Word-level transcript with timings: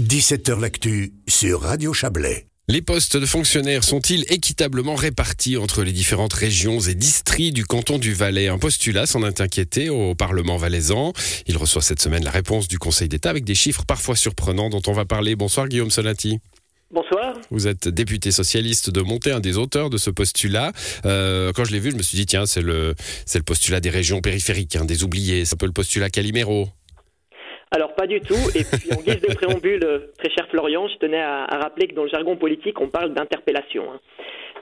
17h 0.00 0.60
L'actu 0.60 1.12
sur 1.28 1.60
Radio 1.60 1.92
Chablais. 1.92 2.46
Les 2.66 2.82
postes 2.82 3.16
de 3.16 3.26
fonctionnaires 3.26 3.84
sont-ils 3.84 4.24
équitablement 4.28 4.96
répartis 4.96 5.56
entre 5.56 5.84
les 5.84 5.92
différentes 5.92 6.32
régions 6.32 6.80
et 6.80 6.94
districts 6.96 7.54
du 7.54 7.64
canton 7.64 7.98
du 7.98 8.12
Valais? 8.12 8.48
Un 8.48 8.58
postulat 8.58 9.06
s'en 9.06 9.24
est 9.24 9.40
inquiété 9.40 9.90
au 9.90 10.16
Parlement 10.16 10.56
valaisan. 10.56 11.12
Il 11.46 11.56
reçoit 11.56 11.82
cette 11.82 12.00
semaine 12.00 12.24
la 12.24 12.32
réponse 12.32 12.66
du 12.66 12.78
Conseil 12.78 13.08
d'État 13.08 13.30
avec 13.30 13.44
des 13.44 13.54
chiffres 13.54 13.84
parfois 13.86 14.16
surprenants 14.16 14.68
dont 14.68 14.82
on 14.88 14.92
va 14.92 15.04
parler. 15.04 15.36
Bonsoir 15.36 15.68
Guillaume 15.68 15.90
Sonati. 15.90 16.40
Bonsoir. 16.90 17.34
Vous 17.50 17.68
êtes 17.68 17.86
député 17.86 18.32
socialiste 18.32 18.90
de 18.90 19.00
Monté, 19.00 19.30
un 19.30 19.40
des 19.40 19.56
auteurs 19.58 19.90
de 19.90 19.96
ce 19.98 20.10
postulat. 20.10 20.72
Euh, 21.04 21.52
quand 21.52 21.64
je 21.64 21.70
l'ai 21.70 21.80
vu, 21.80 21.92
je 21.92 21.96
me 21.96 22.02
suis 22.02 22.16
dit, 22.16 22.26
tiens, 22.26 22.46
c'est 22.46 22.62
le, 22.62 22.96
c'est 23.26 23.38
le 23.38 23.44
postulat 23.44 23.78
des 23.80 23.90
régions 23.90 24.20
périphériques, 24.20 24.74
hein, 24.74 24.84
des 24.84 25.04
oubliés. 25.04 25.44
C'est 25.44 25.54
un 25.54 25.58
peu 25.58 25.66
le 25.66 25.72
postulat 25.72 26.10
Calimero. 26.10 26.68
Alors 27.74 27.94
pas 27.94 28.06
du 28.06 28.20
tout. 28.20 28.38
Et 28.54 28.62
puis 28.64 28.92
en 28.92 29.02
guise 29.02 29.20
de 29.20 29.34
préambule, 29.34 29.80
très 30.18 30.30
cher 30.30 30.46
Florian, 30.50 30.86
je 30.88 30.96
tenais 30.98 31.20
à, 31.20 31.46
rappeler 31.46 31.88
que 31.88 31.94
dans 31.94 32.04
le 32.04 32.08
jargon 32.08 32.36
politique, 32.36 32.80
on 32.80 32.88
parle 32.88 33.12
d'interpellation. 33.12 33.92
Hein. 33.92 34.00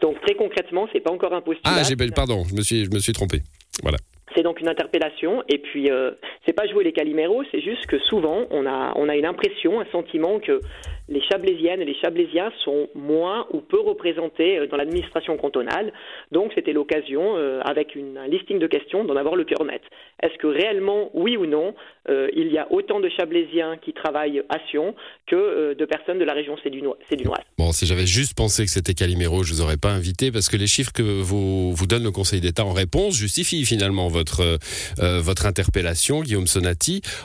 Donc 0.01 0.21
très 0.23 0.35
concrètement, 0.35 0.89
c'est 0.93 1.01
pas 1.01 1.13
encore 1.13 1.35
un 1.35 1.43
postulat. 1.43 1.77
Ah, 1.77 1.83
j'ai, 1.83 1.97
pardon, 2.11 2.45
je 2.49 2.55
me 2.55 2.63
suis, 2.63 2.87
je 2.87 2.91
me 2.91 2.99
suis 2.99 3.13
trompé. 3.13 3.43
Voilà. 3.83 3.99
C'est 4.35 4.43
donc 4.43 4.61
une 4.61 4.69
interpellation. 4.69 5.43
Et 5.49 5.59
puis, 5.59 5.91
euh, 5.91 6.13
c'est 6.47 6.53
pas 6.53 6.67
jouer 6.67 6.85
les 6.85 6.93
caliméros, 6.93 7.45
c'est 7.51 7.61
juste 7.61 7.87
que 7.87 7.99
souvent, 8.01 8.47
on 8.51 8.67
a, 8.67 8.93
on 8.97 9.09
a 9.09 9.17
une 9.17 9.27
impression, 9.27 9.81
un 9.81 9.87
sentiment 9.93 10.41
que 10.41 10.61
les 11.09 11.21
Chablaisiennes 11.31 11.81
et 11.81 11.85
les 11.85 11.97
Chablaisiens 12.01 12.53
sont 12.65 12.89
moins 12.95 13.47
ou 13.53 13.61
peu 13.61 13.81
représentés 13.81 14.59
euh, 14.59 14.67
dans 14.67 14.77
l'administration 14.77 15.37
cantonale. 15.37 15.93
Donc, 16.31 16.53
c'était 16.55 16.73
l'occasion, 16.73 17.37
euh, 17.37 17.61
avec 17.65 17.95
une, 17.95 18.17
un 18.17 18.29
listing 18.29 18.59
de 18.59 18.67
questions, 18.67 19.05
d'en 19.05 19.17
avoir 19.17 19.37
le 19.37 19.45
cœur 19.45 19.65
net. 19.65 19.83
Est-ce 20.23 20.37
que 20.39 20.47
réellement, 20.47 21.11
oui 21.15 21.37
ou 21.37 21.47
non, 21.47 21.75
il 22.09 22.53
y 22.53 22.59
a 22.59 22.67
autant 22.71 23.01
de 23.01 23.09
Chablaisiens 23.09 23.77
qui 23.77 23.93
travaillent 23.93 24.43
à 24.49 24.59
Sion 24.71 24.95
que 25.27 25.75
de 25.75 25.85
personnes 25.85 26.19
de 26.19 26.25
la 26.25 26.33
région 26.33 26.57
sédunoise? 26.63 27.45
Bon, 27.59 27.73
si 27.73 27.87
j'avais 27.87 28.07
juste 28.07 28.37
pensé 28.37 28.65
que 28.65 28.71
c'était 28.71 28.95
Calimero, 28.95 29.43
je 29.43 29.53
vous 29.53 29.61
aurais 29.61 29.77
pas 29.77 29.91
invité 29.91 30.33
parce 30.33 30.49
que 30.49 30.57
les 30.57 30.67
chiffres 30.67 30.93
que 30.93 31.03
vous, 31.03 31.73
vous 31.73 31.87
donne 31.87 32.03
le 32.05 32.11
Conseil 32.11 32.41
d'État 32.41 32.65
en 32.65 32.73
réponse 32.73 33.17
justifient 33.17 33.65
finalement 33.65 34.09
votre, 34.09 34.59
euh, 35.01 35.21
votre 35.21 35.47
interpellation, 35.47 36.23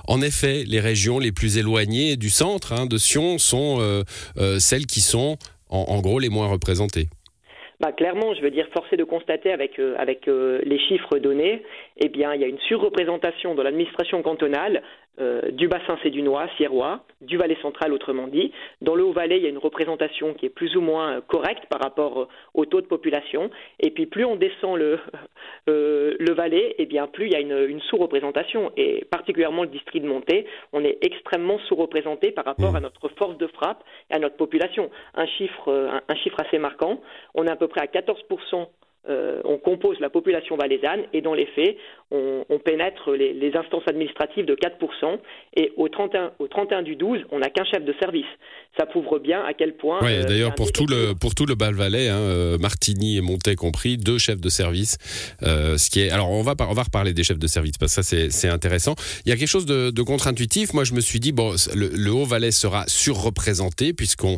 En 0.07 0.21
effet, 0.21 0.63
les 0.67 0.79
régions 0.79 1.19
les 1.19 1.31
plus 1.31 1.57
éloignées 1.57 2.15
du 2.17 2.29
centre 2.29 2.73
hein, 2.73 2.85
de 2.85 2.97
Sion 2.97 3.37
sont 3.37 3.77
euh, 3.79 4.03
euh, 4.37 4.59
celles 4.59 4.85
qui 4.85 5.01
sont 5.01 5.37
en, 5.69 5.99
gros 5.99 6.19
les 6.19 6.29
moins 6.29 6.47
représentées. 6.47 7.07
Bah, 7.81 7.91
clairement, 7.91 8.33
je 8.33 8.41
veux 8.41 8.51
dire, 8.51 8.67
forcé 8.73 8.95
de 8.95 9.03
constater 9.03 9.51
avec, 9.51 9.79
avec 9.97 10.27
les 10.27 10.79
chiffres 10.87 11.19
donnés, 11.19 11.61
eh 11.99 12.09
bien, 12.09 12.33
il 12.33 12.41
y 12.41 12.43
a 12.43 12.47
une 12.47 12.59
surreprésentation 12.59 13.55
dans 13.55 13.63
l'administration 13.63 14.21
cantonale 14.21 14.83
euh, 15.19 15.49
du 15.49 15.67
bassin 15.67 15.97
sédunois, 16.03 16.47
sierrois, 16.57 16.99
du 17.21 17.37
Valais 17.37 17.57
central 17.63 17.91
autrement 17.91 18.27
dit. 18.27 18.51
Dans 18.81 18.93
le 18.93 19.03
Haut-Valais, 19.03 19.37
il 19.37 19.43
y 19.43 19.47
a 19.47 19.49
une 19.49 19.57
représentation 19.57 20.35
qui 20.35 20.45
est 20.45 20.49
plus 20.49 20.75
ou 20.75 20.81
moins 20.81 21.13
euh, 21.13 21.21
correcte 21.21 21.65
par 21.71 21.81
rapport 21.81 22.21
euh, 22.21 22.27
au 22.53 22.65
taux 22.65 22.81
de 22.81 22.85
population. 22.85 23.49
Et 23.79 23.89
puis 23.89 24.05
plus 24.05 24.25
on 24.25 24.35
descend 24.35 24.77
le, 24.77 24.99
le 25.67 26.33
Valais, 26.33 26.75
eh 26.77 26.85
bien 26.85 27.07
plus 27.07 27.25
il 27.25 27.31
y 27.31 27.35
a 27.35 27.39
une, 27.39 27.81
sous-représentation. 27.81 28.71
Et 28.77 29.05
particulièrement 29.05 29.63
le 29.63 29.69
district 29.69 30.03
de 30.03 30.07
Montée, 30.07 30.45
on 30.71 30.83
est 30.83 30.99
extrêmement 31.01 31.57
sous-représenté 31.67 32.29
par 32.29 32.45
rapport 32.45 32.75
à 32.75 32.79
notre 32.79 33.09
force 33.09 33.37
de 33.39 33.47
frappe 33.47 33.83
et 34.11 34.13
à 34.13 34.19
notre 34.19 34.37
population. 34.37 34.91
Un 35.15 35.25
chiffre, 35.25 35.99
un 36.07 36.15
chiffre 36.15 36.39
assez 36.45 36.59
marquant, 36.59 37.01
on 37.33 37.45
est 37.45 37.51
à 37.51 37.55
peu 37.55 37.67
près 37.67 37.81
à 37.81 37.87
14% 37.87 38.67
euh, 39.09 39.41
on 39.45 39.57
compose 39.57 39.99
la 39.99 40.09
population 40.09 40.57
valaisanne 40.57 41.03
et 41.13 41.21
dans 41.21 41.33
les 41.33 41.45
faits, 41.47 41.77
on, 42.11 42.43
pénètre 42.63 43.11
les, 43.11 43.51
instances 43.55 43.83
administratives 43.87 44.45
de 44.45 44.55
4% 44.55 45.17
et 45.55 45.71
au 45.77 45.87
31, 45.87 46.31
au 46.39 46.47
31 46.47 46.81
du 46.81 46.95
12, 46.95 47.19
on 47.31 47.39
n'a 47.39 47.49
qu'un 47.49 47.63
chef 47.65 47.83
de 47.83 47.93
service. 47.99 48.25
Ça 48.77 48.85
prouve 48.85 49.19
bien 49.19 49.43
à 49.43 49.53
quel 49.53 49.75
point... 49.75 49.99
Oui, 50.01 50.15
euh, 50.15 50.23
d'ailleurs 50.23 50.53
pour 50.55 50.71
tout, 50.71 50.85
le, 50.85 51.13
pour 51.13 51.35
tout 51.35 51.45
le 51.45 51.55
Bas-Valais, 51.55 52.09
hein, 52.09 52.17
euh, 52.17 52.57
Martigny 52.57 53.17
et 53.17 53.21
Montet 53.21 53.55
compris, 53.55 53.97
deux 53.97 54.17
chefs 54.17 54.41
de 54.41 54.49
service. 54.49 54.97
ce 55.41 55.89
qui 55.89 56.01
est... 56.01 56.09
Alors 56.09 56.29
on 56.29 56.41
va, 56.41 56.55
on 56.59 56.73
va 56.73 56.83
reparler 56.83 57.13
des 57.13 57.23
chefs 57.23 57.39
de 57.39 57.47
service 57.47 57.77
parce 57.77 57.95
que 57.95 58.01
ça 58.01 58.29
c'est 58.29 58.49
intéressant. 58.49 58.95
Il 59.25 59.29
y 59.29 59.31
a 59.31 59.35
quelque 59.35 59.47
chose 59.47 59.65
de, 59.65 60.01
contre-intuitif. 60.01 60.73
Moi 60.73 60.83
je 60.83 60.93
me 60.93 61.01
suis 61.01 61.19
dit, 61.19 61.31
bon, 61.31 61.53
le, 61.75 62.11
Haut-Valais 62.11 62.51
sera 62.51 62.85
surreprésenté 62.87 63.93
puisqu'on 63.93 64.37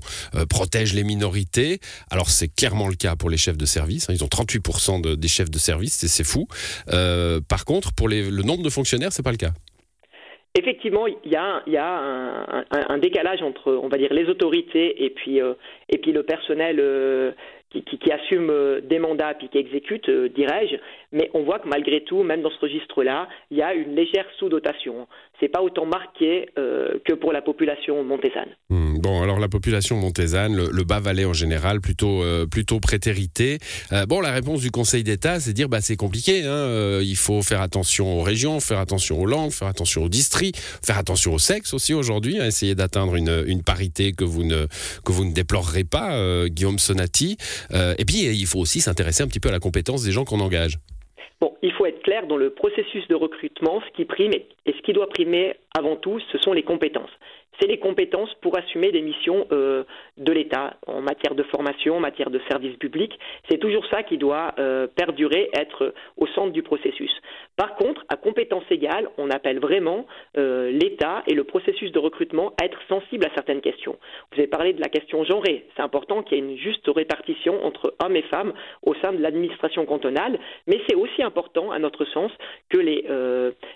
protège 0.50 0.94
les 0.94 1.04
minorités. 1.04 1.80
Alors 2.12 2.30
c'est 2.30 2.54
clairement 2.54 2.88
le 2.88 2.96
cas 2.96 3.16
pour 3.16 3.30
les 3.30 3.38
chefs 3.38 3.58
de 3.58 3.66
service. 3.66 4.10
Hein. 4.10 4.14
Ils 4.16 4.24
ont 4.24 4.28
38 4.28 4.59
des 5.18 5.28
chefs 5.28 5.50
de 5.50 5.58
service, 5.58 6.06
c'est 6.06 6.24
fou. 6.24 6.48
Euh, 6.92 7.40
par 7.48 7.66
contre, 7.66 7.94
pour 7.94 8.08
le 8.10 8.44
nombre 8.44 8.64
de 8.64 8.70
fonctionnaires, 8.70 9.12
c'est 9.12 9.24
pas 9.24 9.32
le 9.32 9.38
cas. 9.38 9.52
Effectivement, 10.58 11.06
il 11.06 11.32
y 11.32 11.36
a, 11.36 11.64
un, 12.72 12.98
décalage 12.98 13.42
entre, 13.44 13.72
on 13.72 13.88
va 13.88 13.98
dire, 13.98 14.12
les 14.12 14.26
autorités 14.26 15.06
et 15.06 15.12
puis, 15.12 15.40
euh, 15.40 15.54
et 15.90 16.00
puis 16.00 16.12
le 16.12 16.24
personnel 16.24 16.78
euh, 16.80 17.32
qui, 17.70 18.12
assume 18.12 18.82
des 18.82 18.98
mandats 18.98 19.36
puis 19.36 19.48
qui 19.50 19.60
exécute, 19.60 20.10
dirais-je. 20.10 20.78
Mais 21.12 21.30
on 21.36 21.44
voit 21.44 21.60
que 21.60 21.68
malgré 21.68 22.02
tout, 22.02 22.24
même 22.24 22.42
dans 22.42 22.50
ce 22.50 22.60
registre-là, 22.60 23.28
il 23.52 23.58
y 23.58 23.62
a 23.62 23.76
une 23.76 23.96
légère 23.96 24.26
sous-dotation 24.40 25.08
c'est 25.40 25.48
pas 25.48 25.62
autant 25.62 25.86
marqué 25.86 26.50
euh, 26.58 27.00
que 27.06 27.14
pour 27.14 27.32
la 27.32 27.42
population 27.42 28.04
montésane. 28.04 28.50
Hmm, 28.70 28.89
bon, 29.00 29.22
alors 29.22 29.40
la 29.40 29.48
population 29.48 29.96
montésane, 29.96 30.56
le, 30.56 30.84
Bas-Valais 30.84 31.26
en 31.26 31.34
général, 31.34 31.82
plutôt 31.82 32.24
euh, 32.24 32.46
plutôt. 32.46 32.80
Euh, 33.92 34.06
bon, 34.06 34.22
la 34.22 34.32
réponse 34.32 34.62
du 34.62 34.72
Conseil 34.72 35.04
d'État, 35.04 35.40
c'est 35.40 35.54
dire 35.54 35.70
bah 35.70 35.82
c'est 35.82 35.96
compliqué. 35.96 36.44
Hein, 36.46 37.00
il 37.02 37.16
faut 37.16 37.42
faire 37.42 37.62
attention 37.62 38.20
aux 38.20 38.22
régions, 38.22 38.60
faire 38.60 38.80
attention 38.80 39.20
aux 39.20 39.26
langues, 39.26 39.52
faire 39.52 39.68
attention 39.68 40.04
aux 40.04 40.10
districts, 40.10 40.58
faire 40.84 40.98
attention 40.98 41.34
au 41.34 41.40
sexe 41.40 41.74
aussi 41.74 41.94
aujourd'hui, 41.94 42.40
hein, 42.40 42.46
essayer 42.46 42.76
d'atteindre 42.76 43.16
une, 43.16 43.44
une, 43.48 43.64
parité 43.64 44.14
que 44.14 44.24
vous 44.24 44.44
ne 44.44 44.68
que 45.06 45.12
vous 45.12 45.26
ne 45.26 45.34
déplorerez 45.34 45.84
pas, 45.84 46.48
Guillaume 46.48 46.80
Sonati. 46.80 47.38
et 47.72 48.06
puis 48.06 48.26
il 48.26 48.46
faut 48.46 48.60
aussi 48.60 48.82
s'intéresser 48.82 49.24
un 49.24 49.28
petit 49.28 49.40
peu 49.40 49.50
à 49.50 49.52
la 49.52 49.60
compétence 49.60 50.04
des 50.04 50.12
gens 50.12 50.26
qu'on 50.26 50.40
engage. 50.40 50.80
Bon, 51.42 51.54
il 51.62 51.72
faut 51.74 51.86
être 51.86 52.02
clair 52.04 52.28
dans 52.28 52.38
le 52.38 52.50
processus 52.50 53.08
de 53.08 53.16
recrutement, 53.16 53.82
ce 53.88 53.96
qui 53.96 54.06
prime 54.06 54.34
et 54.34 54.48
ce 54.66 54.82
qui 54.82 54.94
doit 54.94 55.08
primer 55.08 55.56
avant 55.78 55.96
tout, 55.96 56.20
ce 56.32 56.38
sont 56.40 56.54
les 56.54 56.64
compétences 56.64 57.12
c'est 57.60 57.68
les 57.68 57.78
compétences 57.78 58.34
pour 58.42 58.58
assumer 58.58 58.92
des 58.92 59.02
missions 59.02 59.46
euh, 59.52 59.84
de 60.18 60.32
l'État 60.32 60.78
en 60.88 61.02
matière 61.02 61.36
de 61.36 61.44
formation, 61.44 61.98
en 61.98 62.00
matière 62.00 62.30
de 62.30 62.40
service 62.50 62.76
public. 62.78 63.18
C'est 63.50 63.58
toujours 63.58 63.86
ça 63.88 64.04
qui 64.04 64.18
doit 64.18 64.54
euh, 64.60 64.88
perdurer, 64.88 65.50
être 65.54 65.94
au 66.18 66.28
centre 66.28 66.52
du 66.52 66.64
processus. 66.64 67.12
Par 67.56 67.76
contre, 67.76 68.04
à 68.10 68.16
compétences 68.16 68.70
égales, 68.70 69.10
on 69.18 69.30
appelle 69.30 69.60
vraiment 69.60 70.06
euh, 70.38 70.72
l'État 70.72 71.24
et 71.28 71.34
le 71.34 71.44
processus 71.44 71.92
de 71.92 72.00
recrutement 72.00 72.54
à 72.62 72.66
être 72.66 72.80
sensible 72.88 73.26
à 73.26 73.34
certaines 73.34 73.62
questions. 73.62 73.98
Vous 74.32 74.40
avez 74.40 74.48
parlé 74.48 74.74
de 74.74 74.82
la 74.82 74.90
question 74.90 75.24
genrée. 75.24 75.66
C'est 75.76 75.84
important 75.84 76.24
qu'il 76.24 76.38
y 76.38 76.42
ait 76.42 76.44
une 76.44 76.58
juste 76.58 76.88
répartition 76.88 77.66
entre 77.66 77.94
hommes 78.04 78.16
et 78.16 78.24
femmes 78.24 78.54
au 78.84 78.94
sein 78.96 79.12
de 79.12 79.22
l'administration 79.22 79.86
cantonale, 79.86 80.40
mais 80.68 80.80
c'est 80.88 80.96
aussi 80.96 81.22
important, 81.24 81.72
à 81.72 81.80
notre 81.80 82.06
sens, 82.06 82.32
que 82.70 82.78
les, 82.78 83.06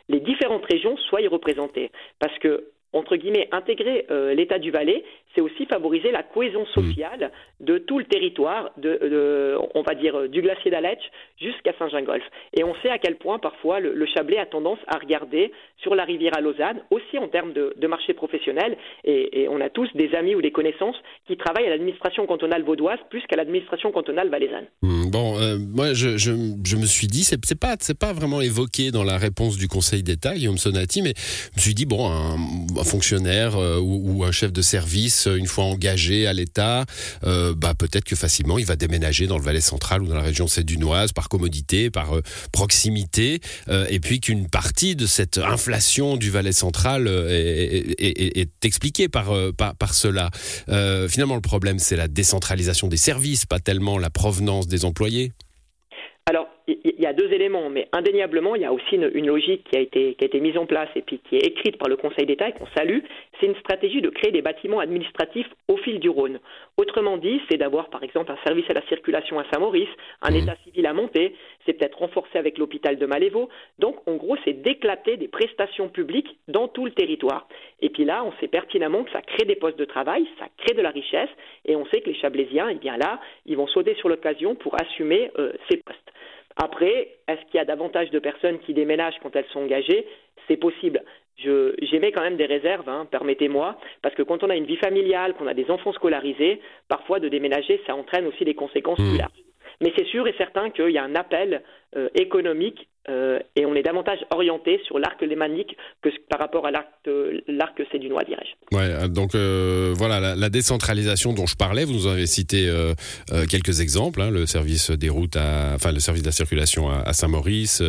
les 0.10 0.20
différentes 0.20 0.66
régions 0.66 0.98
soient 0.98 1.22
y 1.22 1.28
représentées. 1.28 1.92
Parce 2.20 2.38
que 2.40 2.73
entre 2.94 3.16
guillemets, 3.16 3.48
intégrer 3.52 4.06
euh, 4.12 4.34
l'État 4.34 4.60
du 4.60 4.72
Valais, 4.72 5.04
c'est 5.36 5.42
aussi 5.42 5.66
favoriser 5.66 6.12
la 6.12 6.24
cohésion 6.24 6.62
mmh. 6.62 6.82
sociale 6.82 7.32
de 7.60 7.78
tout 7.78 7.98
le 7.98 8.06
territoire, 8.06 8.72
de, 8.78 9.58
on 9.74 9.82
va 9.82 9.96
dire, 9.96 10.30
du 10.30 10.42
glacier 10.42 10.70
d'Aletsch 10.70 11.04
jusqu'à 11.40 11.74
Saint-Gingolf. 11.80 12.24
Et 12.56 12.64
on 12.64 12.76
sait 12.76 12.90
à 12.90 13.00
quel 13.00 13.16
point, 13.16 13.40
parfois, 13.40 13.80
le, 13.80 14.06
Chablais 14.06 14.38
a 14.38 14.46
tendance 14.46 14.80
à 14.88 14.98
regarder 14.98 15.52
sur 15.78 15.96
la 15.96 16.04
rivière 16.04 16.38
à 16.38 16.42
Lausanne, 16.42 16.84
aussi 16.92 17.18
en 17.18 17.28
termes 17.28 17.54
de, 17.54 17.88
marché 17.88 18.14
professionnel. 18.14 18.78
Et, 19.04 19.48
on 19.50 19.60
a 19.62 19.70
tous 19.70 19.90
des 19.96 20.14
amis 20.16 20.36
ou 20.36 20.42
des 20.42 20.52
connaissances 20.52 20.96
qui 21.28 21.38
travaillent 21.38 21.68
à 21.68 21.70
l'administration 21.70 22.26
cantonale 22.26 22.64
vaudoise 22.64 23.00
plus 23.10 23.22
qu'à 23.28 23.36
l'administration 23.36 23.92
cantonale 23.92 24.30
valaisanne. 24.30 24.68
Mmh, 24.82 24.93
bon, 25.14 25.40
euh, 25.40 25.60
moi, 25.60 25.94
je, 25.94 26.76
me 26.76 26.86
suis 26.88 27.06
dit, 27.06 27.24
c'est 27.24 27.38
pas, 27.56 27.78
pas 27.78 28.14
vraiment 28.14 28.42
évoqué 28.42 28.90
dans 28.90 29.04
la 29.04 29.20
réponse 29.20 29.58
du 29.58 29.68
Conseil 29.68 30.02
d'État, 30.02 30.34
Guillaume 30.34 30.58
Sonati, 30.58 31.04
mais 31.04 31.14
je 31.54 31.60
me 31.60 31.62
suis 31.62 31.76
dit, 31.76 31.86
bon, 31.86 32.10
un 32.10 32.84
fonctionnaire 32.84 33.56
euh, 33.56 33.80
ou, 33.80 34.24
un 34.24 34.32
chef 34.32 34.52
de 34.52 34.64
service, 34.64 35.28
euh, 35.28 35.36
une 35.36 35.46
fois 35.46 35.66
engagé 35.66 36.26
à 36.26 36.34
l'État, 36.34 36.86
bah, 37.22 37.76
peut-être 37.78 38.06
que 38.06 38.16
facilement 38.16 38.58
il 38.58 38.66
va 38.66 38.76
déménager 38.76 39.28
dans 39.28 39.38
le 39.38 39.44
Valais 39.44 39.62
central 39.62 40.02
ou 40.02 40.08
dans 40.08 40.16
la 40.16 40.22
région 40.22 40.48
sédunoise 40.48 41.12
par 41.12 41.30
commodité, 41.30 41.92
par 41.92 42.16
proximité, 42.52 43.40
et 43.70 44.00
puis 44.00 44.20
qu'une 44.20 44.50
partie 44.50 44.96
de 44.96 45.06
cette 45.06 45.38
inflation 45.38 46.18
du 46.18 46.32
Valais 46.32 46.54
central 46.54 47.08
est, 47.08 48.66
expliquée 48.66 49.10
par, 49.10 49.32
par, 49.54 49.94
cela. 49.94 50.32
finalement, 51.08 51.36
le 51.36 51.42
problème, 51.42 51.78
c'est 51.78 51.96
la 51.96 52.08
décentralisation 52.08 52.88
des 52.88 52.98
services, 52.98 53.46
pas 53.46 53.60
tellement 53.60 54.00
la 54.00 54.10
provenance 54.10 54.68
des 54.68 54.86
employés. 55.04 55.34
Alors, 57.14 57.20
il 57.20 57.22
y, 57.22 57.26
a 57.26 57.28
deux 57.28 57.34
éléments, 57.34 57.70
mais 57.70 57.88
indéniablement, 57.92 58.56
il 58.56 58.62
y 58.62 58.66
a 58.66 58.74
aussi 58.74 58.96
une, 58.96 59.26
logique 59.26 59.64
qui 59.70 59.78
a, 59.78 59.82
été, 59.82 60.16
qui 60.16 60.24
a 60.24 60.28
été 60.28 60.40
mise 60.40 60.58
en 60.58 60.66
place 60.66 60.90
et 60.96 61.02
puis 61.02 61.20
qui 61.20 61.36
est 61.36 61.46
écrite 61.46 61.78
par 61.78 61.90
le 61.90 61.96
Conseil 61.96 62.26
d'État 62.26 62.50
et 62.50 62.54
qu'on 62.54 62.68
salue. 62.76 63.00
C'est 63.40 63.46
une 63.46 63.56
stratégie 63.56 64.02
de 64.02 64.10
créer 64.10 64.32
des 64.32 64.42
bâtiments 64.42 64.80
administratifs 64.80 65.48
au 65.68 65.78
fil 65.78 66.00
du 66.00 66.10
Rhône. 66.10 66.40
Autrement 66.78 67.18
dit, 67.18 67.42
c'est 67.50 67.58
d'avoir 67.58 67.90
par 67.90 68.04
exemple 68.04 68.32
un 68.32 68.38
service 68.46 68.66
à 68.70 68.74
la 68.74 68.82
circulation 68.88 69.40
à 69.40 69.46
Saint-Maurice, 69.52 69.90
un 70.22 70.32
mmh. 70.32 70.36
état 70.36 70.56
civil 70.64 70.86
à 70.86 70.94
monter, 70.94 71.36
c'est 71.66 71.74
peut-être 71.74 72.00
renforcé 72.00 72.38
avec 72.38 72.58
l'hôpital 72.58 72.98
de 72.98 73.06
Malévo. 73.06 73.50
Donc, 73.80 73.98
en 74.08 74.16
gros, 74.16 74.38
c'est 74.46 74.62
d'éclater 74.62 75.18
des 75.18 75.28
prestations 75.28 75.90
publiques 75.90 76.38
dans 76.48 76.68
tout 76.68 76.86
le 76.86 76.92
territoire. 76.92 77.48
Et 77.82 77.90
puis 77.90 78.06
là, 78.06 78.24
on 78.24 78.32
sait 78.40 78.48
pertinemment 78.48 79.04
que 79.04 79.12
ça 79.12 79.22
crée 79.22 79.46
des 79.46 79.56
postes 79.56 79.78
de 79.78 79.86
travail, 79.86 80.26
ça 80.40 80.46
crée 80.58 80.76
de 80.76 80.82
la 80.82 80.90
richesse, 80.90 81.30
et 81.66 81.76
on 81.76 81.86
sait 81.88 82.02
que 82.02 82.10
les 82.10 82.16
Chablaisiens, 82.16 82.70
eh 82.70 82.76
bien 82.76 82.98
là, 82.98 83.20
ils 83.46 83.58
vont 83.58 83.68
sauter 83.68 83.96
sur 83.96 84.10
l'occasion 84.10 84.56
pour 84.56 84.80
assumer 84.82 85.32
euh, 85.38 85.52
ces 85.70 85.78
postes. 85.78 86.13
Après, 86.56 87.16
est-ce 87.28 87.42
qu'il 87.46 87.56
y 87.56 87.60
a 87.60 87.66
davantage 87.66 88.10
de 88.12 88.20
personnes 88.20 88.60
qui 88.60 88.74
déménagent 88.74 89.20
quand 89.22 89.36
elles 89.36 89.46
sont 89.52 89.62
engagées? 89.62 90.06
C'est 90.48 90.58
possible. 90.58 91.04
J'émets 91.38 92.12
quand 92.12 92.22
même 92.22 92.38
des 92.38 92.46
réserves, 92.46 92.88
hein, 92.88 93.08
permettez-moi, 93.10 93.78
parce 94.02 94.14
que 94.16 94.22
quand 94.22 94.44
on 94.44 94.50
a 94.50 94.56
une 94.56 94.66
vie 94.66 94.78
familiale, 94.78 95.34
qu'on 95.34 95.48
a 95.48 95.54
des 95.54 95.70
enfants 95.72 95.94
scolarisés, 95.94 96.62
parfois 96.88 97.20
de 97.20 97.28
déménager, 97.28 97.82
ça 97.88 97.96
entraîne 97.96 98.28
aussi 98.28 98.46
des 98.46 98.54
conséquences 98.54 99.00
plus 99.00 99.18
larges. 99.18 99.43
Mais 99.84 99.92
c'est 99.98 100.08
sûr 100.08 100.26
et 100.28 100.34
certain 100.38 100.70
qu'il 100.70 100.92
y 100.92 100.98
a 100.98 101.04
un 101.04 101.16
appel 101.16 101.62
euh, 101.98 102.08
économique 102.16 102.88
euh, 103.10 103.38
et 103.58 103.66
on 103.66 103.76
est 103.76 103.84
davantage 103.84 104.20
orienté 104.32 104.80
sur 104.86 104.98
l'arc 104.98 105.22
lémanique 105.22 105.76
que 106.02 106.08
par 106.30 106.40
rapport 106.40 106.66
à 106.66 106.72
l'arc 106.72 106.88
l'arc 107.50 107.80
sédunois, 107.92 108.24
dirais-je. 108.24 108.76
Ouais, 108.76 108.86
euh, 108.86 109.08
donc 109.10 109.36
voilà 109.36 110.36
la, 110.36 110.50
décentralisation 110.50 111.34
dont 111.34 111.46
je 111.46 111.58
parlais. 111.58 111.84
Vous 111.84 111.92
nous 111.92 112.08
avez 112.08 112.28
cité 112.28 112.72
quelques 113.50 113.82
exemples 113.82 114.22
hein, 114.22 114.32
le 114.32 114.46
service 114.46 114.90
des 114.90 115.10
routes, 115.10 115.36
enfin 115.36 115.92
le 115.92 116.00
service 116.00 116.24
de 116.24 116.28
la 116.28 116.32
circulation 116.32 116.90
à, 116.90 117.12
Saint-Maurice, 117.12 117.84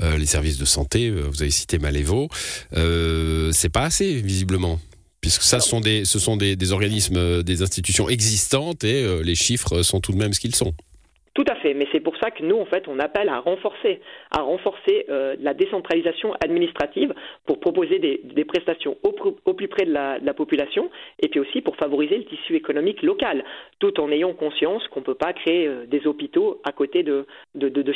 les 0.00 0.26
services 0.26 0.58
de 0.58 0.64
santé. 0.64 1.10
vous 1.10 1.42
avez 1.42 1.50
cité 1.50 1.78
Malévo. 1.78 2.28
c'est 2.72 3.72
pas 3.72 3.82
assez 3.82 4.14
visiblement 4.14 4.78
puisque 5.20 5.42
ça, 5.42 5.58
ce 5.58 5.70
sont, 5.70 5.80
des, 5.80 6.04
ce 6.04 6.18
sont 6.18 6.36
des 6.36 6.72
organismes, 6.72 7.42
des 7.42 7.62
institutions 7.62 8.08
existantes 8.08 8.84
et 8.84 9.22
les 9.22 9.34
chiffres 9.34 9.82
sont 9.82 10.00
tout 10.00 10.12
de 10.12 10.18
même 10.18 10.32
ce 10.32 10.40
qu'ils 10.40 10.54
sont. 10.54 10.74
Tout 11.34 11.44
à 11.48 11.56
fait, 11.56 11.74
mais 11.74 11.88
c'est 11.90 11.98
pour 11.98 12.16
ça 12.18 12.30
que 12.30 12.44
nous, 12.44 12.56
en 12.56 12.64
fait, 12.64 12.86
on 12.86 13.00
appelle 13.00 13.28
à 13.28 13.40
renforcer, 13.40 14.00
à 14.30 14.42
renforcer 14.42 15.04
euh, 15.08 15.34
la 15.40 15.52
décentralisation 15.52 16.32
administrative 16.34 17.12
pour 17.44 17.58
proposer 17.58 17.98
des, 17.98 18.44
prestations 18.44 18.96
au, 19.02 19.52
plus 19.52 19.66
près 19.66 19.84
de 19.84 19.92
la, 19.92 20.34
population 20.34 20.90
et 21.20 21.28
puis 21.28 21.40
aussi 21.40 21.60
pour 21.60 21.74
favoriser 21.76 22.18
le 22.18 22.24
tissu 22.24 22.54
économique 22.54 23.02
local, 23.02 23.44
tout 23.80 23.98
en 24.00 24.12
ayant 24.12 24.32
conscience 24.32 24.86
qu'on 24.88 25.00
ne 25.00 25.04
peut 25.04 25.16
pas 25.16 25.32
créer 25.32 25.66
euh, 25.66 25.86
des 25.86 26.06
hôpitaux 26.06 26.60
à 26.62 26.70
côté 26.70 27.02
de, 27.02 27.26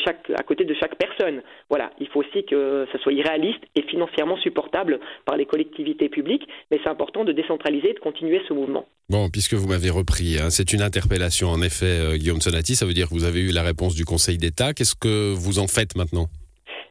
chaque, 0.04 0.30
à 0.30 0.42
côté 0.42 0.64
de 0.64 0.74
chaque 0.74 0.96
personne. 0.96 1.42
Voilà, 1.70 1.92
il 2.00 2.08
faut 2.08 2.20
aussi 2.20 2.44
que 2.44 2.86
ça 2.90 2.98
soit 2.98 3.12
irréaliste 3.12 3.62
et 3.76 3.82
financièrement 3.82 4.36
supportable 4.38 4.98
par 5.24 5.36
les 5.36 5.46
collectivités 5.46 6.08
publiques, 6.08 6.48
mais 6.72 6.80
c'est 6.82 6.90
important 6.90 7.24
de 7.24 7.30
décentraliser 7.30 7.90
et 7.90 7.94
de 7.94 8.00
continuer 8.00 8.42
ce 8.48 8.52
mouvement. 8.52 8.86
Bon, 9.10 9.30
puisque 9.30 9.54
vous 9.54 9.68
m'avez 9.68 9.88
repris, 9.88 10.38
hein, 10.38 10.50
c'est 10.50 10.74
une 10.74 10.82
interpellation 10.82 11.48
en 11.48 11.62
effet, 11.62 11.86
euh, 11.86 12.16
Guillaume 12.16 12.42
Sonati, 12.42 12.74
ça 12.74 12.84
veut 12.84 12.92
dire 12.92 13.08
que 13.08 13.14
vous 13.14 13.24
avez 13.28 13.40
eu 13.40 13.52
la 13.52 13.62
réponse 13.62 13.94
du 13.94 14.04
Conseil 14.04 14.38
d'État. 14.38 14.74
Qu'est-ce 14.74 14.94
que 14.94 15.32
vous 15.32 15.58
en 15.58 15.68
faites 15.68 15.96
maintenant? 15.96 16.28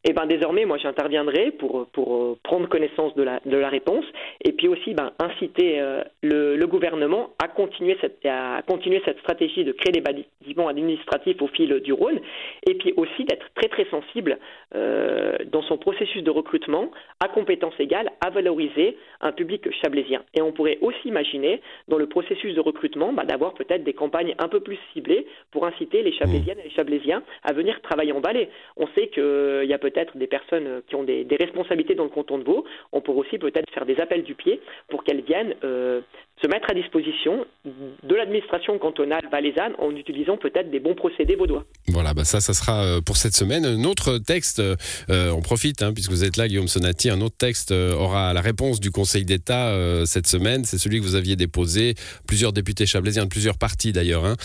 Et 0.03 0.11
eh 0.11 0.13
ben 0.13 0.27
désormais, 0.27 0.65
moi, 0.65 0.77
j'interviendrai 0.77 1.51
pour, 1.51 1.87
pour 1.87 2.15
euh, 2.15 2.37
prendre 2.43 2.69
connaissance 2.69 3.15
de 3.15 3.23
la, 3.23 3.39
de 3.45 3.57
la 3.57 3.67
réponse 3.67 4.05
et 4.43 4.51
puis 4.51 4.67
aussi 4.67 4.93
ben, 4.93 5.11
inciter 5.19 5.81
euh, 5.81 6.03
le, 6.21 6.55
le, 6.55 6.67
gouvernement 6.67 7.31
à 7.43 7.47
continuer, 7.47 7.97
cette, 7.99 8.23
à 8.25 8.61
continuer 8.67 9.01
cette 9.05 9.19
stratégie 9.19 9.63
de 9.63 9.71
créer 9.71 9.91
des 9.91 10.01
bâtiments 10.01 10.67
administratifs 10.67 11.41
au 11.41 11.47
fil 11.47 11.79
du 11.79 11.93
Rhône 11.93 12.19
et 12.67 12.75
puis 12.75 12.93
aussi 12.95 13.25
d'être 13.25 13.47
très 13.55 13.69
très 13.69 13.85
sensible 13.85 14.37
euh, 14.75 15.35
dans 15.51 15.63
son 15.63 15.77
processus 15.77 16.23
de 16.23 16.31
recrutement 16.31 16.91
à 17.19 17.27
compétences 17.27 17.79
égales 17.79 18.11
à 18.21 18.29
valoriser 18.29 18.97
un 19.21 19.31
public 19.31 19.67
chablaisien. 19.81 20.21
Et 20.35 20.41
on 20.41 20.51
pourrait 20.51 20.77
aussi 20.81 21.07
imaginer 21.07 21.59
dans 21.87 21.97
le 21.97 22.07
processus 22.07 22.53
de 22.53 22.61
recrutement 22.61 23.13
ben, 23.13 23.23
d'avoir 23.23 23.55
peut-être 23.55 23.83
des 23.83 23.93
campagnes 23.93 24.35
un 24.37 24.47
peu 24.47 24.59
plus 24.59 24.77
ciblées 24.93 25.25
pour 25.51 25.65
inciter 25.65 26.03
les 26.03 26.13
chablaisiennes 26.13 26.59
et 26.59 26.65
les 26.65 26.75
chablaisiens 26.75 27.23
à 27.43 27.53
venir 27.53 27.81
travailler 27.81 28.11
en 28.11 28.21
balai. 28.21 28.49
On 28.77 28.87
sait 28.95 29.07
qu'il 29.07 29.65
y 29.65 29.73
a 29.73 29.77
peut-être 29.77 29.86
peut-être 29.89 30.17
des 30.17 30.27
personnes 30.27 30.81
qui 30.87 30.95
ont 30.95 31.03
des, 31.03 31.25
responsabilités 31.39 31.95
dans 31.95 32.03
le 32.03 32.09
canton 32.09 32.37
de 32.37 32.43
Vaud. 32.43 32.65
On 32.91 33.01
pourrait 33.01 33.27
aussi 33.27 33.37
peut-être 33.37 33.71
faire 33.73 33.85
des 33.85 33.99
appels 33.99 34.23
du 34.23 34.35
pied 34.35 34.59
pour 34.89 35.03
qu'elles 35.03 35.21
viennent 35.21 35.55
euh, 35.63 36.01
se 36.41 36.47
mettre 36.47 36.69
à 36.69 36.73
disposition 36.73 37.45
de 37.65 38.15
l'administration 38.15 38.77
cantonale 38.77 39.27
valaisanne 39.31 39.73
en 39.79 39.95
utilisant 39.95 40.37
peut-être 40.37 40.69
des 40.69 40.79
bons 40.79 40.95
procédés 40.95 41.35
vaudois. 41.35 41.63
Voilà, 41.87 42.13
bah 42.13 42.25
ça, 42.25 42.41
ça 42.41 42.53
sera 42.53 42.83
euh, 42.83 43.01
pour 43.01 43.17
cette 43.17 43.33
semaine. 43.33 43.65
Un 43.65 43.83
autre 43.85 44.17
texte, 44.17 44.59
euh, 44.59 44.75
on 45.09 45.41
profite, 45.41 45.81
hein, 45.81 45.93
puisque 45.93 46.11
vous 46.11 46.23
êtes 46.23 46.37
là, 46.37 46.47
Guillaume 46.47 46.67
Sonati, 46.67 47.09
un 47.09 47.21
autre 47.21 47.37
texte 47.37 47.71
aura 47.71 48.33
la 48.33 48.41
réponse 48.41 48.79
du 48.79 48.91
Conseil 48.91 49.25
d'État 49.25 49.73
cette 50.05 50.27
semaine. 50.27 50.65
C'est 50.65 50.77
celui 50.77 50.99
que 50.99 51.03
vous 51.03 51.15
aviez 51.15 51.35
déposé, 51.35 51.95
plusieurs 52.27 52.53
députés 52.53 52.85
chablaisiens 52.85 53.23
de 53.23 53.29
plusieurs 53.29 53.57
partis 53.57 53.91
d'ailleurs, 53.91 54.25
hein, 54.25 54.35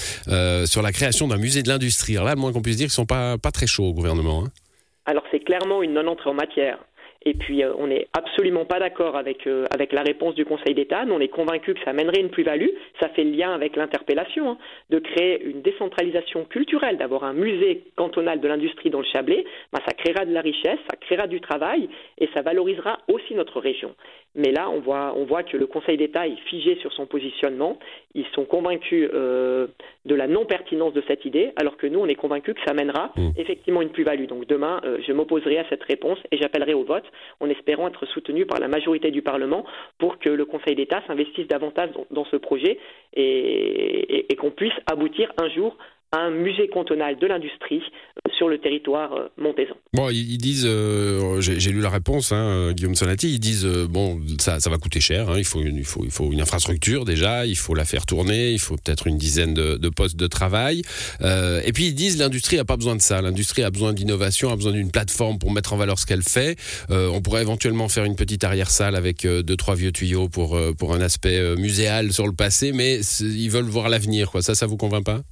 sur 0.66 0.82
la 0.82 0.92
création 0.92 1.28
d'un 1.28 1.38
musée 1.38 1.62
de 1.62 1.68
l'industrie. 1.68 2.16
Alors 2.16 2.26
là, 2.26 2.34
le 2.34 2.40
moins 2.40 2.52
qu'on 2.52 2.62
puisse 2.62 2.76
dire 2.76 2.86
qu'ils 2.86 2.92
sont 2.92 3.06
pas, 3.06 3.38
pas 3.38 3.50
très 3.50 3.66
chauds 3.66 3.86
au 3.86 3.94
gouvernement. 3.94 4.44
Hein. 4.44 4.61
Alors 5.06 5.24
c'est 5.30 5.40
clairement 5.40 5.82
une 5.82 5.94
non-entrée 5.94 6.30
en 6.30 6.34
matière. 6.34 6.78
Et 7.24 7.34
puis, 7.34 7.62
euh, 7.62 7.72
on 7.78 7.86
n'est 7.86 8.08
absolument 8.12 8.64
pas 8.64 8.80
d'accord 8.80 9.16
avec, 9.16 9.46
euh, 9.46 9.66
avec 9.72 9.92
la 9.92 10.02
réponse 10.02 10.34
du 10.34 10.44
Conseil 10.44 10.74
d'État. 10.74 11.04
on 11.08 11.20
est 11.20 11.28
convaincu 11.28 11.74
que 11.74 11.80
ça 11.84 11.90
amènerait 11.90 12.20
une 12.20 12.30
plus-value. 12.30 12.70
Ça 13.00 13.08
fait 13.10 13.24
lien 13.24 13.52
avec 13.52 13.76
l'interpellation, 13.76 14.50
hein, 14.50 14.58
de 14.90 14.98
créer 14.98 15.42
une 15.44 15.62
décentralisation 15.62 16.44
culturelle, 16.44 16.96
d'avoir 16.96 17.24
un 17.24 17.32
musée 17.32 17.84
cantonal 17.96 18.40
de 18.40 18.48
l'industrie 18.48 18.90
dans 18.90 18.98
le 18.98 19.06
Chablais. 19.06 19.44
Ben, 19.72 19.80
ça 19.86 19.94
créera 19.94 20.24
de 20.24 20.32
la 20.32 20.40
richesse, 20.40 20.80
ça 20.90 20.96
créera 20.96 21.26
du 21.26 21.40
travail 21.40 21.88
et 22.18 22.28
ça 22.34 22.42
valorisera 22.42 22.98
aussi 23.08 23.34
notre 23.34 23.60
région. 23.60 23.94
Mais 24.34 24.50
là, 24.50 24.70
on 24.70 24.80
voit, 24.80 25.14
on 25.16 25.24
voit 25.24 25.42
que 25.42 25.56
le 25.56 25.66
Conseil 25.66 25.96
d'État 25.96 26.26
est 26.26 26.40
figé 26.48 26.76
sur 26.76 26.92
son 26.92 27.06
positionnement. 27.06 27.78
Ils 28.14 28.26
sont 28.34 28.44
convaincus 28.44 29.08
euh, 29.12 29.66
de 30.04 30.14
la 30.14 30.26
non-pertinence 30.26 30.94
de 30.94 31.02
cette 31.06 31.24
idée, 31.24 31.52
alors 31.56 31.76
que 31.76 31.86
nous, 31.86 32.00
on 32.00 32.06
est 32.06 32.14
convaincus 32.14 32.54
que 32.54 32.60
ça 32.64 32.70
amènera 32.70 33.12
mmh. 33.16 33.30
effectivement 33.36 33.82
une 33.82 33.90
plus-value. 33.90 34.26
Donc 34.26 34.46
demain, 34.46 34.80
je 35.06 35.12
m'opposerai 35.12 35.58
à 35.58 35.68
cette 35.68 35.82
réponse 35.84 36.18
et 36.30 36.38
j'appellerai 36.38 36.74
au 36.74 36.84
vote 36.84 37.04
en 37.40 37.48
espérant 37.48 37.88
être 37.88 38.06
soutenu 38.06 38.46
par 38.46 38.58
la 38.58 38.68
majorité 38.68 39.10
du 39.10 39.22
Parlement 39.22 39.64
pour 39.98 40.18
que 40.18 40.28
le 40.28 40.44
Conseil 40.44 40.76
d'État 40.76 41.02
s'investisse 41.06 41.46
davantage 41.46 41.90
dans, 42.10 42.24
ce 42.24 42.36
projet 42.36 42.78
et 43.14 44.36
qu'on 44.38 44.50
puisse 44.50 44.74
aboutir 44.86 45.32
un 45.40 45.48
jour 45.50 45.76
un 46.12 46.30
musée 46.30 46.68
cantonal 46.68 47.16
de 47.16 47.26
l'industrie 47.26 47.82
euh, 47.82 48.11
sur 48.36 48.48
le 48.48 48.58
territoire 48.58 49.12
euh, 49.14 49.28
montaisan. 49.36 49.74
Bon, 49.92 50.08
ils 50.10 50.38
disent, 50.38 50.66
euh, 50.66 51.40
j'ai 51.40 51.70
lu 51.70 51.80
la 51.80 51.90
réponse, 51.90 52.32
hein, 52.32 52.72
Guillaume 52.72 52.94
Sonati, 52.94 53.34
ils 53.34 53.40
disent, 53.40 53.66
bon, 53.66 54.20
ça, 54.38 54.60
ça 54.60 54.70
va 54.70 54.78
coûter 54.78 55.00
cher, 55.00 55.30
hein, 55.30 55.38
il, 55.38 55.44
faut 55.44 55.60
une, 55.60 55.76
il, 55.76 55.84
faut, 55.84 56.04
il 56.04 56.10
faut 56.10 56.32
une 56.32 56.40
infrastructure 56.40 57.04
déjà, 57.04 57.46
il 57.46 57.56
faut 57.56 57.74
la 57.74 57.84
faire 57.84 58.06
tourner, 58.06 58.52
il 58.52 58.58
faut 58.58 58.76
peut-être 58.76 59.06
une 59.06 59.16
dizaine 59.16 59.54
de, 59.54 59.88
postes 59.88 60.16
de 60.16 60.26
travail. 60.26 60.82
et 61.20 61.72
puis 61.72 61.86
ils 61.86 61.94
disent, 61.94 62.18
l'industrie 62.18 62.56
n'a 62.56 62.64
pas 62.64 62.76
besoin 62.76 62.96
de 62.96 63.00
ça, 63.00 63.20
l'industrie 63.20 63.62
a 63.62 63.70
besoin 63.70 63.92
d'innovation, 63.92 64.50
a 64.50 64.56
besoin 64.56 64.72
d'une 64.72 64.90
plateforme 64.90 65.38
pour 65.38 65.52
mettre 65.52 65.72
en 65.72 65.76
valeur 65.76 65.98
ce 65.98 66.06
qu'elle 66.06 66.22
fait. 66.22 66.56
on 66.88 67.20
pourrait 67.20 67.42
éventuellement 67.42 67.88
faire 67.88 68.04
une 68.04 68.16
petite 68.16 68.44
arrière-salle 68.44 68.96
avec 68.96 69.26
deux, 69.26 69.56
trois 69.56 69.74
vieux 69.74 69.92
tuyaux 69.92 70.28
pour, 70.28 70.58
pour 70.78 70.94
un 70.94 71.00
aspect 71.00 71.56
muséal 71.56 72.12
sur 72.12 72.26
le 72.26 72.32
passé, 72.34 72.72
mais 72.72 73.00
ils 73.20 73.50
veulent 73.50 73.64
voir 73.64 73.88
l'avenir, 73.88 74.30
quoi. 74.30 74.42
Ça, 74.42 74.54
ça 74.54 74.66
vous 74.66 74.76
convainc 74.76 75.04
pas? 75.04 75.22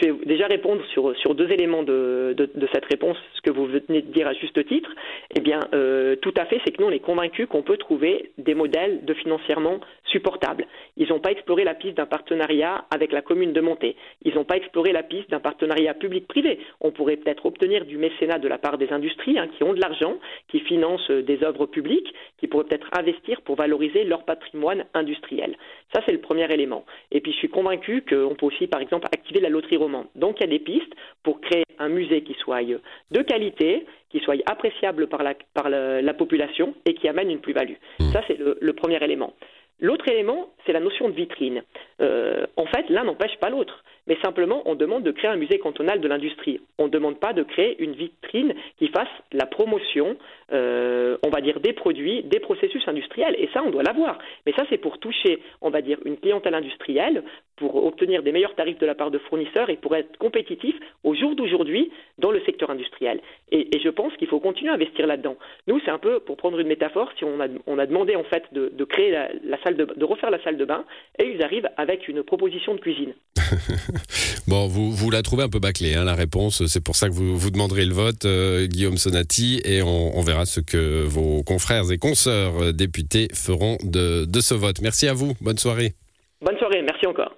Je 0.00 0.06
vais 0.06 0.12
déjà 0.28 0.46
répondre 0.46 0.82
sur, 0.92 1.16
sur 1.16 1.34
deux 1.34 1.50
éléments 1.50 1.82
de, 1.82 2.34
de, 2.36 2.68
cette 2.72 2.84
réponse, 2.84 3.16
ce 3.34 3.40
que 3.40 3.50
vous 3.50 3.66
venez 3.66 4.02
de 4.02 4.12
dire 4.12 4.28
à 4.28 4.34
juste 4.34 4.64
titre. 4.68 4.90
Eh 5.34 5.40
bien, 5.40 5.60
euh, 5.74 6.14
tout 6.16 6.34
à 6.36 6.44
fait, 6.44 6.60
c'est 6.64 6.72
que 6.72 6.82
nous, 6.82 6.88
on 6.88 6.92
est 6.92 7.00
convaincus 7.00 7.48
qu'on 7.48 7.62
peut 7.62 7.76
trouver 7.76 8.30
des 8.38 8.54
modèles 8.54 9.04
de 9.04 9.14
financièrement 9.14 9.80
supportables. 10.04 10.66
Ils 10.96 11.08
n'ont 11.08 11.18
pas 11.20 11.32
exploré 11.32 11.64
la 11.64 11.74
piste 11.74 11.96
d'un 11.96 12.06
partenariat 12.06 12.84
avec 12.90 13.12
la 13.12 13.22
commune 13.22 13.52
de 13.52 13.60
Montée. 13.60 13.96
Ils 14.22 14.34
n'ont 14.34 14.44
pas 14.44 14.56
exploré 14.56 14.92
la 14.92 15.02
piste 15.02 15.30
d'un 15.30 15.40
partenariat 15.40 15.94
public-privé. 15.94 16.60
On 16.80 16.92
pourrait 16.92 17.16
peut-être 17.16 17.46
obtenir 17.46 17.84
du 17.84 17.96
mécénat 17.96 18.38
de 18.38 18.48
la 18.48 18.58
part 18.58 18.78
des 18.78 18.90
industries 18.92 19.38
hein, 19.38 19.48
qui 19.56 19.64
ont 19.64 19.74
de 19.74 19.80
l'argent, 19.80 20.16
qui 20.48 20.60
financent 20.60 21.10
des 21.10 21.42
œuvres 21.42 21.66
publiques, 21.66 22.14
qui 22.38 22.46
pourraient 22.46 22.64
peut-être 22.64 22.88
investir 22.92 23.40
pour 23.42 23.56
valoriser 23.56 24.04
leur 24.04 24.24
patrimoine 24.24 24.84
industriel. 24.94 25.56
Ça, 25.94 26.02
c'est 26.06 26.12
le 26.12 26.20
premier 26.20 26.52
élément. 26.52 26.84
Et 27.10 27.20
puis, 27.20 27.32
je 27.32 27.38
suis 27.38 27.48
convaincu 27.48 28.02
qu'on 28.02 28.34
peut 28.34 28.46
aussi, 28.46 28.66
par 28.66 28.80
exemple, 28.80 29.08
activer 29.12 29.40
la 29.40 29.48
loterie 29.48 29.78
donc 30.18 30.36
il 30.38 30.42
y 30.42 30.44
a 30.44 30.50
des 30.50 30.58
pistes 30.58 30.92
pour 31.22 31.40
créer 31.40 31.64
un 31.78 31.88
musée 31.88 32.22
qui 32.22 32.34
soit 32.34 32.62
de 32.62 33.22
qualité, 33.22 33.86
qui 34.10 34.20
soit 34.20 34.36
appréciable 34.46 35.06
par 35.06 35.22
la, 35.22 35.34
par 35.54 35.68
la, 35.68 36.14
population 36.14 36.74
et 36.84 36.94
qui 36.94 37.08
amène 37.08 37.30
une 37.30 37.40
plus-value. 37.40 37.74
Mmh. 38.00 38.12
Ça, 38.12 38.22
c'est 38.26 38.38
le, 38.38 38.72
premier 38.72 39.02
élément. 39.02 39.34
L'autre 39.80 40.08
élément, 40.08 40.50
c'est 40.66 40.72
la 40.72 40.80
notion 40.80 41.08
de 41.08 41.14
vitrine. 41.14 41.62
En 42.00 42.66
fait, 42.66 42.88
l'un 42.90 43.04
n'empêche 43.04 43.36
pas 43.38 43.50
l'autre 43.50 43.82
mais 44.08 44.16
simplement 44.24 44.62
on 44.64 44.74
demande 44.74 45.04
de 45.04 45.12
créer 45.12 45.30
un 45.30 45.36
musée 45.36 45.58
cantonal 45.58 46.00
de 46.00 46.08
l'industrie. 46.08 46.60
On 46.78 46.86
ne 46.86 46.90
demande 46.90 47.20
pas 47.20 47.32
de 47.32 47.42
créer 47.44 47.80
une 47.80 47.92
vitrine 47.92 48.54
qui 48.78 48.88
fasse 48.88 49.08
la 49.32 49.46
promotion, 49.46 50.16
euh, 50.52 51.18
on 51.22 51.28
va 51.28 51.40
dire, 51.40 51.60
des 51.60 51.74
produits, 51.74 52.22
des 52.24 52.40
processus 52.40 52.82
industriels. 52.88 53.36
Et 53.38 53.48
ça, 53.52 53.62
on 53.64 53.70
doit 53.70 53.82
l'avoir. 53.82 54.18
Mais 54.46 54.52
ça, 54.52 54.64
c'est 54.70 54.78
pour 54.78 54.98
toucher, 54.98 55.40
on 55.60 55.70
va 55.70 55.82
dire, 55.82 55.98
une 56.04 56.16
clientèle 56.16 56.54
industrielle, 56.54 57.22
pour 57.56 57.84
obtenir 57.84 58.22
des 58.22 58.32
meilleurs 58.32 58.54
tarifs 58.54 58.78
de 58.78 58.86
la 58.86 58.94
part 58.94 59.10
de 59.10 59.18
fournisseurs 59.18 59.68
et 59.68 59.76
pour 59.76 59.94
être 59.96 60.16
compétitif 60.16 60.76
au 61.04 61.14
jour 61.14 61.34
d'aujourd'hui 61.34 61.90
dans 62.18 62.30
le 62.30 62.40
secteur 62.42 62.70
industriel. 62.70 63.20
Et, 63.50 63.66
je 63.78 63.90
pense 63.90 64.16
qu'il 64.16 64.28
faut 64.28 64.40
continuer 64.40 64.70
à 64.70 64.74
investir 64.74 65.06
là-dedans. 65.06 65.36
Nous, 65.66 65.80
c'est 65.84 65.90
un 65.90 65.98
peu, 65.98 66.20
pour 66.20 66.36
prendre 66.36 66.58
une 66.58 66.66
métaphore, 66.66 67.10
si 67.16 67.24
on 67.24 67.40
a, 67.40 67.86
demandé 67.86 68.16
en 68.16 68.24
fait 68.24 68.44
de, 68.52 68.84
créer 68.84 69.10
la, 69.10 69.62
salle 69.62 69.76
de, 69.76 69.84
de 69.84 70.04
refaire 70.04 70.30
la 70.30 70.42
salle 70.42 70.56
de 70.56 70.64
bain, 70.64 70.84
et 71.18 71.30
ils 71.30 71.42
arrivent 71.42 71.68
avec 71.88 72.08
une 72.08 72.22
proposition 72.22 72.74
de 72.74 72.80
cuisine. 72.80 73.14
bon, 74.48 74.66
vous, 74.66 74.92
vous 74.92 75.10
la 75.10 75.22
trouvez 75.22 75.44
un 75.44 75.48
peu 75.48 75.58
bâclée, 75.58 75.94
hein, 75.94 76.04
la 76.04 76.14
réponse. 76.14 76.66
C'est 76.66 76.82
pour 76.82 76.96
ça 76.96 77.08
que 77.08 77.14
vous, 77.14 77.36
vous 77.36 77.50
demanderez 77.50 77.84
le 77.84 77.94
vote, 77.94 78.24
euh, 78.24 78.66
Guillaume 78.66 78.98
Sonati, 78.98 79.60
et 79.64 79.82
on, 79.82 80.20
verra 80.20 80.46
ce 80.46 80.60
que 80.60 81.02
vos 81.04 81.42
confrères 81.42 81.90
et 81.90 81.98
consoeurs 81.98 82.62
euh, 82.62 82.72
députés 82.72 83.28
feront 83.32 83.78
de, 83.82 84.24
de 84.26 84.40
ce 84.40 84.54
vote. 84.54 84.80
Merci 84.82 85.08
à 85.08 85.14
vous. 85.14 85.32
Bonne 85.40 85.58
soirée. 85.58 85.94
Bonne 86.40 86.58
soirée. 86.58 86.82
Merci 86.82 87.06
encore. 87.06 87.26